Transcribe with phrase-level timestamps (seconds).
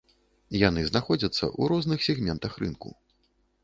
[0.61, 2.89] Яны знаходзяцца ў розных сегментах рынку.